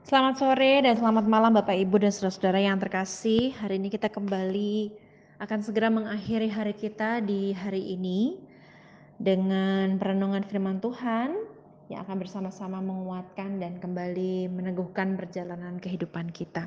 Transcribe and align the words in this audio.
Selamat 0.00 0.40
sore 0.40 0.80
dan 0.80 0.96
selamat 0.96 1.28
malam 1.28 1.52
Bapak 1.52 1.76
Ibu 1.76 2.00
dan 2.00 2.08
saudara-saudara 2.08 2.56
yang 2.56 2.80
terkasih. 2.80 3.52
Hari 3.60 3.76
ini 3.76 3.92
kita 3.92 4.08
kembali 4.08 4.88
akan 5.36 5.60
segera 5.60 5.92
mengakhiri 5.92 6.48
hari 6.48 6.72
kita 6.72 7.20
di 7.20 7.52
hari 7.52 7.92
ini 7.92 8.40
dengan 9.20 10.00
perenungan 10.00 10.40
firman 10.48 10.80
Tuhan 10.80 11.36
yang 11.92 12.00
akan 12.08 12.16
bersama-sama 12.16 12.80
menguatkan 12.80 13.60
dan 13.60 13.76
kembali 13.76 14.48
meneguhkan 14.48 15.20
perjalanan 15.20 15.76
kehidupan 15.76 16.32
kita. 16.32 16.64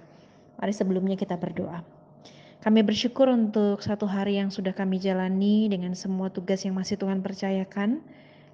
Mari 0.62 0.74
sebelumnya 0.78 1.18
kita 1.18 1.34
berdoa. 1.34 1.82
Kami 2.62 2.86
bersyukur 2.86 3.34
untuk 3.34 3.82
satu 3.82 4.06
hari 4.06 4.38
yang 4.38 4.54
sudah 4.54 4.78
kami 4.78 5.02
jalani 5.02 5.74
dengan 5.74 5.98
semua 5.98 6.30
tugas 6.30 6.62
yang 6.62 6.78
masih 6.78 7.02
Tuhan 7.02 7.26
percayakan. 7.26 7.98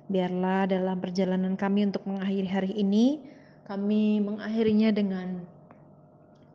Biarlah 0.07 0.71
dalam 0.71 1.03
perjalanan 1.03 1.59
kami 1.59 1.83
untuk 1.91 2.07
mengakhiri 2.07 2.47
hari 2.47 2.71
ini, 2.79 3.21
kami 3.69 4.17
mengakhirinya 4.17 4.89
dengan 4.89 5.45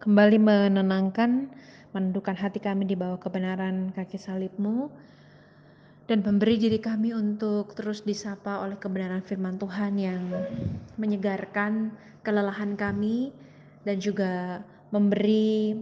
kembali 0.02 0.34
menenangkan, 0.42 1.46
menundukkan 1.95 2.34
hati 2.34 2.59
kami 2.59 2.90
di 2.90 2.98
bawah 2.98 3.23
kebenaran 3.23 3.95
kaki 3.95 4.18
salibmu, 4.18 4.90
dan 6.10 6.27
memberi 6.27 6.59
diri 6.59 6.82
kami 6.82 7.14
untuk 7.14 7.78
terus 7.78 8.02
disapa 8.02 8.66
oleh 8.66 8.74
kebenaran 8.82 9.23
firman 9.23 9.62
Tuhan 9.62 9.95
yang 9.95 10.27
menyegarkan 10.98 11.95
kelelahan 12.27 12.74
kami 12.74 13.30
dan 13.87 14.02
juga 14.02 14.66
memberi 14.90 15.78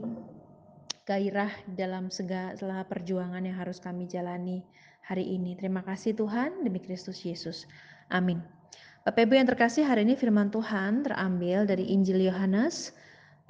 gairah 1.09 1.51
dalam 1.65 2.13
segala 2.13 2.85
perjuangan 2.85 3.43
yang 3.43 3.57
harus 3.57 3.81
kami 3.81 4.05
jalani 4.05 4.63
hari 5.01 5.33
ini. 5.33 5.57
Terima 5.57 5.81
kasih 5.81 6.13
Tuhan, 6.13 6.63
demi 6.63 6.79
Kristus 6.79 7.25
Yesus. 7.25 7.67
Amin. 8.13 8.62
Bapak 9.03 9.27
Ibu 9.27 9.35
yang 9.35 9.51
terkasih, 9.51 9.83
hari 9.83 10.07
ini 10.07 10.15
firman 10.15 10.55
Tuhan 10.55 11.03
terambil 11.03 11.67
dari 11.67 11.91
Injil 11.91 12.23
Yohanes 12.23 12.95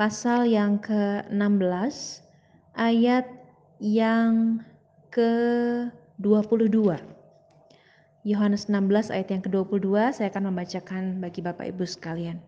pasal 0.00 0.48
yang 0.48 0.80
ke-16 0.80 2.24
ayat 2.72 3.28
yang 3.76 4.64
ke-22. 5.12 6.96
Yohanes 8.24 8.62
16 8.64 9.12
ayat 9.12 9.28
yang 9.28 9.44
ke-22 9.44 10.16
saya 10.16 10.32
akan 10.32 10.56
membacakan 10.56 11.20
bagi 11.20 11.44
Bapak 11.44 11.68
Ibu 11.68 11.84
sekalian. 11.84 12.40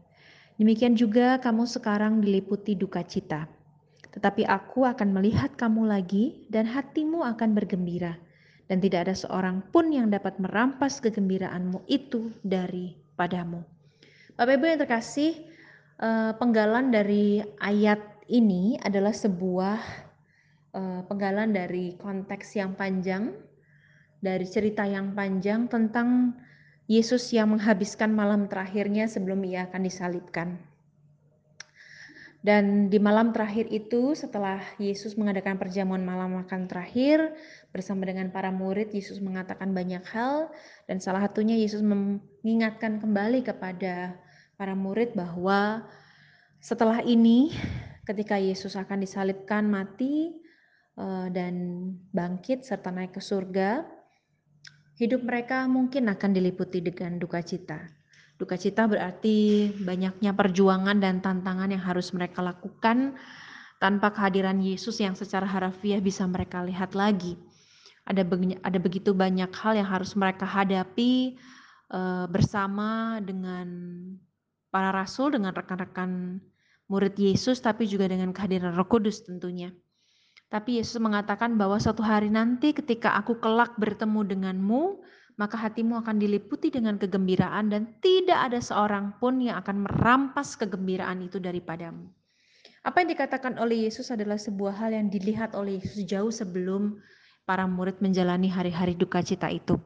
Demikian 0.57 0.97
juga 0.97 1.37
kamu 1.45 1.69
sekarang 1.69 2.25
diliputi 2.25 2.73
duka 2.73 3.05
cita. 3.05 3.45
Tetapi 4.17 4.49
aku 4.49 4.89
akan 4.89 5.13
melihat 5.13 5.53
kamu 5.61 5.93
lagi 5.93 6.49
dan 6.49 6.65
hatimu 6.65 7.21
akan 7.21 7.53
bergembira 7.53 8.17
dan 8.69 8.81
tidak 8.81 9.09
ada 9.09 9.15
seorang 9.17 9.61
pun 9.69 9.93
yang 9.93 10.09
dapat 10.09 10.41
merampas 10.41 11.01
kegembiraanmu 11.05 11.85
itu 11.89 12.33
daripadamu. 12.41 13.61
Bapak 14.35 14.55
Ibu 14.59 14.65
yang 14.67 14.81
terkasih, 14.81 15.33
eh, 16.01 16.33
penggalan 16.41 16.91
dari 16.91 17.45
ayat 17.61 18.01
ini 18.29 18.81
adalah 18.81 19.13
sebuah 19.13 19.79
eh, 20.75 21.01
penggalan 21.07 21.55
dari 21.55 21.95
konteks 21.95 22.59
yang 22.59 22.75
panjang, 22.75 23.31
dari 24.19 24.43
cerita 24.49 24.83
yang 24.83 25.15
panjang 25.15 25.71
tentang 25.71 26.35
Yesus 26.85 27.33
yang 27.33 27.55
menghabiskan 27.55 28.13
malam 28.13 28.51
terakhirnya 28.51 29.09
sebelum 29.09 29.41
ia 29.47 29.71
akan 29.71 29.87
disalibkan. 29.87 30.74
Dan 32.45 32.93
di 32.93 33.01
malam 33.01 33.33
terakhir 33.33 33.73
itu 33.73 34.13
setelah 34.13 34.61
Yesus 34.77 35.17
mengadakan 35.17 35.57
perjamuan 35.57 36.05
malam 36.05 36.45
makan 36.45 36.69
terakhir 36.69 37.33
bersama 37.73 38.05
dengan 38.05 38.29
para 38.29 38.53
murid, 38.53 38.93
Yesus 38.93 39.17
mengatakan 39.25 39.73
banyak 39.73 40.05
hal 40.13 40.53
dan 40.85 41.01
salah 41.01 41.25
satunya 41.25 41.57
Yesus 41.57 41.81
mengingatkan 41.81 43.01
kembali 43.01 43.49
kepada 43.49 44.21
para 44.61 44.77
murid 44.77 45.17
bahwa 45.17 45.89
setelah 46.61 47.01
ini 47.01 47.49
ketika 48.05 48.37
Yesus 48.37 48.77
akan 48.77 49.01
disalibkan 49.01 49.65
mati 49.65 50.37
eh, 51.01 51.27
dan 51.33 51.55
bangkit 52.13 52.61
serta 52.61 52.93
naik 52.93 53.17
ke 53.17 53.25
surga, 53.25 53.89
hidup 55.01 55.25
mereka 55.25 55.65
mungkin 55.65 56.13
akan 56.13 56.37
diliputi 56.37 56.85
dengan 56.85 57.17
duka 57.17 57.41
cita. 57.41 58.04
Duka 58.35 58.59
cita 58.59 58.91
berarti 58.91 59.71
banyaknya 59.79 60.35
perjuangan 60.35 60.99
dan 60.99 61.23
tantangan 61.23 61.71
yang 61.71 61.83
harus 61.83 62.11
mereka 62.11 62.43
lakukan 62.43 63.15
tanpa 63.79 64.11
kehadiran 64.11 64.59
Yesus 64.59 64.99
yang 64.99 65.15
secara 65.15 65.47
harafiah 65.47 66.03
bisa 66.03 66.27
mereka 66.27 66.67
lihat 66.67 66.99
lagi. 66.99 67.39
Ada 68.05 68.27
ada 68.67 68.79
begitu 68.83 69.15
banyak 69.15 69.49
hal 69.55 69.79
yang 69.79 69.89
harus 69.89 70.13
mereka 70.19 70.45
hadapi 70.45 71.39
uh, 71.95 72.27
bersama 72.27 73.23
dengan 73.23 73.67
para 74.75 74.91
rasul, 74.91 75.31
dengan 75.31 75.55
rekan-rekan 75.55 76.43
murid 76.91 77.15
Yesus, 77.15 77.63
tapi 77.63 77.87
juga 77.87 78.11
dengan 78.11 78.35
kehadiran 78.35 78.75
Roh 78.75 78.91
Kudus 78.91 79.23
tentunya. 79.23 79.71
Tapi 80.51 80.83
Yesus 80.83 80.99
mengatakan 81.01 81.55
bahwa 81.55 81.79
suatu 81.79 82.05
hari 82.05 82.29
nanti 82.31 82.75
ketika 82.75 83.15
aku 83.15 83.39
kelak 83.39 83.75
bertemu 83.79 84.21
denganmu, 84.27 84.83
maka 85.35 85.59
hatimu 85.59 85.99
akan 86.03 86.23
diliputi 86.23 86.71
dengan 86.71 86.95
kegembiraan 86.95 87.71
dan 87.75 87.91
tidak 87.99 88.39
ada 88.51 88.61
seorang 88.63 89.19
pun 89.19 89.43
yang 89.43 89.59
akan 89.59 89.83
merampas 89.83 90.55
kegembiraan 90.55 91.27
itu 91.27 91.43
daripadamu. 91.43 92.07
Apa 92.85 93.01
yang 93.01 93.17
dikatakan 93.17 93.57
oleh 93.59 93.89
Yesus 93.89 94.13
adalah 94.13 94.37
sebuah 94.37 94.77
hal 94.77 94.93
yang 94.93 95.09
dilihat 95.09 95.57
oleh 95.57 95.81
Yesus 95.81 96.05
jauh 96.05 96.29
sebelum 96.29 97.01
para 97.49 97.65
murid 97.65 97.99
menjalani 98.05 98.47
hari-hari 98.53 98.93
duka 98.93 99.25
cita 99.25 99.49
itu. 99.49 99.81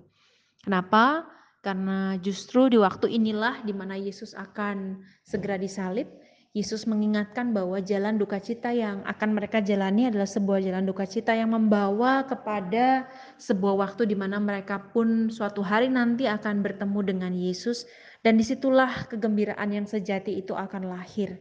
Kenapa? 0.62 1.24
Karena 1.62 2.18
justru 2.18 2.70
di 2.70 2.78
waktu 2.78 3.10
inilah 3.10 3.62
di 3.62 3.74
mana 3.74 3.94
Yesus 3.98 4.34
akan 4.34 5.02
segera 5.26 5.58
disalib, 5.58 6.10
Yesus 6.56 6.88
mengingatkan 6.88 7.52
bahwa 7.52 7.76
jalan 7.84 8.16
duka 8.16 8.40
cita 8.40 8.72
yang 8.72 9.04
akan 9.04 9.36
mereka 9.36 9.60
jalani 9.60 10.08
adalah 10.08 10.24
sebuah 10.24 10.64
jalan 10.64 10.88
duka 10.88 11.04
cita 11.04 11.36
yang 11.36 11.52
membawa 11.52 12.24
kepada 12.24 13.04
sebuah 13.36 13.76
waktu 13.76 14.08
di 14.08 14.16
mana 14.16 14.40
mereka 14.40 14.80
pun 14.80 15.28
suatu 15.28 15.60
hari 15.60 15.92
nanti 15.92 16.24
akan 16.24 16.64
bertemu 16.64 17.00
dengan 17.04 17.32
Yesus 17.36 17.84
dan 18.24 18.40
di 18.40 18.44
situlah 18.48 19.06
kegembiraan 19.12 19.76
yang 19.76 19.84
sejati 19.84 20.40
itu 20.40 20.56
akan 20.56 20.88
lahir. 20.88 21.36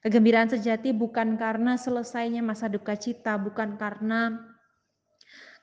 Kegembiraan 0.00 0.48
sejati 0.48 0.96
bukan 0.96 1.36
karena 1.36 1.76
selesainya 1.76 2.40
masa 2.40 2.72
duka 2.72 2.96
cita, 2.96 3.36
bukan 3.36 3.76
karena 3.76 4.40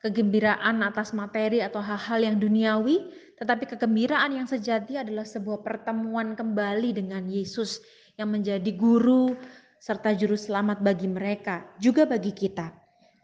kegembiraan 0.06 0.84
atas 0.86 1.16
materi 1.16 1.64
atau 1.64 1.80
hal-hal 1.80 2.30
yang 2.30 2.36
duniawi, 2.36 3.10
tetapi 3.40 3.74
kegembiraan 3.74 4.36
yang 4.36 4.46
sejati 4.46 5.00
adalah 5.00 5.26
sebuah 5.26 5.64
pertemuan 5.64 6.38
kembali 6.38 6.94
dengan 6.94 7.26
Yesus 7.26 7.82
yang 8.18 8.30
menjadi 8.30 8.70
guru 8.74 9.34
serta 9.82 10.16
juru 10.16 10.38
selamat 10.38 10.80
bagi 10.80 11.10
mereka, 11.10 11.66
juga 11.76 12.08
bagi 12.08 12.32
kita. 12.32 12.72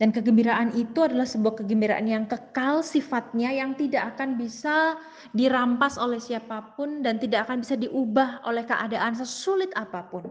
Dan 0.00 0.16
kegembiraan 0.16 0.72
itu 0.80 1.04
adalah 1.04 1.28
sebuah 1.28 1.60
kegembiraan 1.60 2.08
yang 2.08 2.24
kekal 2.24 2.80
sifatnya 2.80 3.52
yang 3.52 3.76
tidak 3.76 4.16
akan 4.16 4.40
bisa 4.40 4.96
dirampas 5.36 6.00
oleh 6.00 6.16
siapa 6.16 6.72
pun 6.72 7.04
dan 7.04 7.20
tidak 7.20 7.44
akan 7.44 7.60
bisa 7.60 7.76
diubah 7.76 8.40
oleh 8.48 8.64
keadaan 8.64 9.12
sesulit 9.12 9.68
apa 9.76 10.08
pun. 10.08 10.24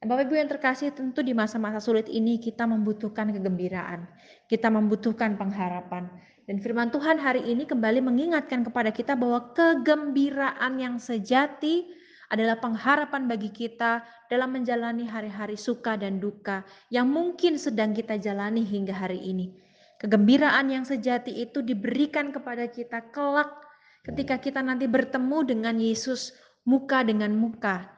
Dan 0.00 0.08
Bapak 0.12 0.28
Ibu 0.28 0.34
yang 0.40 0.48
terkasih 0.48 0.96
tentu 0.96 1.20
di 1.20 1.36
masa-masa 1.36 1.76
sulit 1.76 2.08
ini 2.08 2.40
kita 2.40 2.64
membutuhkan 2.64 3.36
kegembiraan. 3.36 4.08
Kita 4.48 4.72
membutuhkan 4.72 5.36
pengharapan. 5.36 6.08
Dan 6.48 6.60
firman 6.64 6.88
Tuhan 6.88 7.20
hari 7.20 7.44
ini 7.48 7.68
kembali 7.68 8.00
mengingatkan 8.00 8.64
kepada 8.64 8.92
kita 8.96 9.12
bahwa 9.12 9.52
kegembiraan 9.52 10.80
yang 10.80 10.96
sejati 10.96 11.84
adalah 12.32 12.58
pengharapan 12.58 13.30
bagi 13.30 13.54
kita 13.54 14.02
dalam 14.26 14.54
menjalani 14.58 15.06
hari-hari 15.06 15.54
suka 15.54 15.94
dan 15.94 16.18
duka 16.18 16.66
yang 16.90 17.06
mungkin 17.06 17.58
sedang 17.58 17.94
kita 17.94 18.18
jalani 18.18 18.66
hingga 18.66 18.94
hari 18.94 19.22
ini. 19.22 19.54
Kegembiraan 19.96 20.68
yang 20.68 20.84
sejati 20.84 21.32
itu 21.32 21.64
diberikan 21.64 22.28
kepada 22.34 22.68
kita 22.68 23.00
kelak 23.14 23.48
ketika 24.04 24.36
kita 24.36 24.60
nanti 24.60 24.84
bertemu 24.84 25.38
dengan 25.46 25.76
Yesus 25.80 26.36
muka 26.66 27.06
dengan 27.06 27.32
muka. 27.32 27.88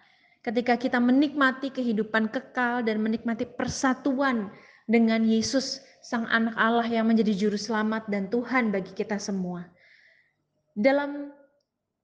Ketika 0.45 0.79
kita 0.79 1.03
menikmati 1.03 1.75
kehidupan 1.75 2.31
kekal 2.31 2.87
dan 2.87 3.03
menikmati 3.03 3.45
persatuan 3.45 4.49
dengan 4.87 5.27
Yesus, 5.27 5.83
Sang 5.99 6.25
Anak 6.31 6.55
Allah 6.55 6.87
yang 6.87 7.11
menjadi 7.11 7.35
Juru 7.35 7.59
Selamat 7.59 8.07
dan 8.07 8.31
Tuhan 8.31 8.71
bagi 8.71 8.95
kita 8.95 9.19
semua. 9.19 9.67
Dalam 10.79 11.35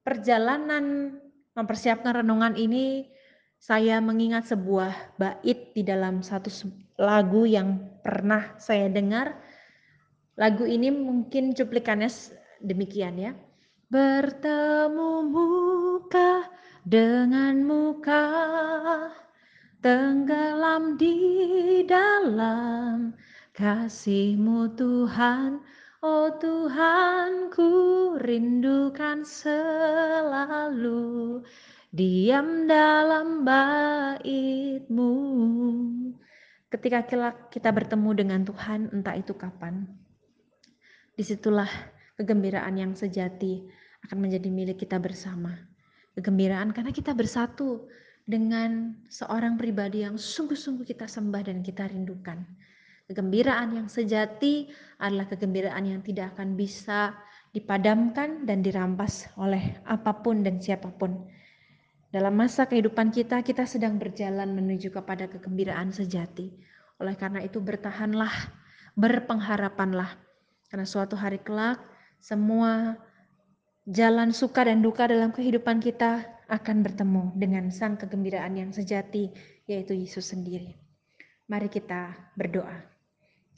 perjalanan 0.02 1.16
mempersiapkan 1.54 2.22
renungan 2.22 2.54
ini, 2.58 3.08
saya 3.58 3.96
mengingat 4.02 4.50
sebuah 4.50 5.16
bait 5.16 5.72
di 5.72 5.80
dalam 5.80 6.20
satu 6.20 6.52
lagu 7.00 7.48
yang 7.48 7.80
pernah 8.04 8.52
saya 8.60 8.92
dengar. 8.92 9.40
Lagu 10.36 10.66
ini 10.66 10.90
mungkin 10.90 11.54
cuplikannya 11.54 12.10
demikian 12.60 13.16
ya. 13.16 13.32
Bertemu 13.88 15.10
muka 15.30 16.50
dengan 16.84 17.64
muka, 17.64 18.26
tenggelam 19.80 21.00
di 21.00 21.16
dalam 21.86 23.14
kasihmu 23.54 24.74
Tuhan, 24.74 25.62
Oh 26.04 26.28
Tuhan 26.36 27.48
ku 27.48 27.72
rindukan 28.20 29.24
selalu 29.24 31.00
diam 31.88 32.68
dalam 32.68 33.40
baitmu. 33.48 35.12
Ketika 36.68 37.08
kita 37.48 37.72
bertemu 37.72 38.10
dengan 38.12 38.44
Tuhan, 38.44 38.92
entah 38.92 39.16
itu 39.16 39.32
kapan, 39.32 39.88
di 41.16 41.24
situlah 41.24 41.72
kegembiraan 42.20 42.76
yang 42.76 42.92
sejati 42.92 43.64
akan 44.04 44.28
menjadi 44.28 44.52
milik 44.52 44.84
kita 44.84 45.00
bersama. 45.00 45.56
Kegembiraan 46.20 46.76
karena 46.76 46.92
kita 46.92 47.16
bersatu 47.16 47.88
dengan 48.28 48.92
seorang 49.08 49.56
pribadi 49.56 50.04
yang 50.04 50.20
sungguh-sungguh 50.20 50.84
kita 50.84 51.08
sembah 51.08 51.48
dan 51.48 51.64
kita 51.64 51.88
rindukan. 51.88 52.44
Kegembiraan 53.04 53.76
yang 53.76 53.88
sejati 53.92 54.72
adalah 54.96 55.28
kegembiraan 55.28 55.84
yang 55.84 56.00
tidak 56.00 56.32
akan 56.32 56.56
bisa 56.56 57.12
dipadamkan 57.52 58.48
dan 58.48 58.64
dirampas 58.64 59.28
oleh 59.36 59.76
apa 59.84 60.24
pun 60.24 60.40
dan 60.40 60.56
siapa 60.56 60.88
pun. 60.88 61.28
Dalam 62.08 62.32
masa 62.32 62.64
kehidupan 62.64 63.12
kita, 63.12 63.44
kita 63.44 63.68
sedang 63.68 64.00
berjalan 64.00 64.56
menuju 64.56 64.88
kepada 64.88 65.28
kegembiraan 65.28 65.92
sejati. 65.92 66.48
Oleh 66.96 67.12
karena 67.18 67.44
itu, 67.44 67.60
bertahanlah, 67.60 68.32
berpengharapanlah, 68.96 70.16
karena 70.72 70.86
suatu 70.86 71.18
hari 71.18 71.42
kelak 71.44 71.82
semua 72.24 72.96
jalan 73.84 74.32
suka 74.32 74.64
dan 74.64 74.80
duka 74.80 75.04
dalam 75.04 75.28
kehidupan 75.28 75.82
kita 75.82 76.24
akan 76.48 76.80
bertemu 76.80 77.36
dengan 77.36 77.68
sang 77.68 78.00
kegembiraan 78.00 78.56
yang 78.56 78.70
sejati, 78.72 79.28
yaitu 79.68 79.92
Yesus 79.92 80.32
sendiri. 80.32 80.72
Mari 81.50 81.68
kita 81.68 82.32
berdoa. 82.32 82.93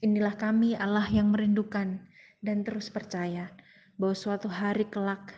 Inilah 0.05 0.37
kami 0.37 0.77
Allah 0.77 1.09
yang 1.09 1.33
merindukan 1.33 2.01
dan 2.45 2.57
terus 2.65 2.93
percaya 2.93 3.49
bahwa 3.97 4.13
suatu 4.13 4.49
hari 4.49 4.85
kelak 4.93 5.33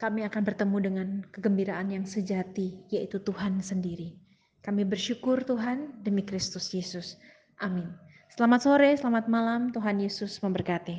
kami 0.00 0.24
akan 0.24 0.42
bertemu 0.42 0.76
dengan 0.80 1.08
kegembiraan 1.28 1.92
yang 1.92 2.08
sejati, 2.08 2.80
yaitu 2.88 3.20
Tuhan 3.20 3.60
sendiri. 3.60 4.16
Kami 4.64 4.88
bersyukur 4.88 5.44
Tuhan 5.44 6.00
demi 6.00 6.24
Kristus 6.24 6.72
Yesus. 6.72 7.20
Amin. 7.60 7.92
Selamat 8.32 8.64
sore, 8.64 8.90
selamat 8.96 9.28
malam. 9.28 9.68
Tuhan 9.76 10.00
Yesus 10.00 10.40
memberkati. 10.40 10.96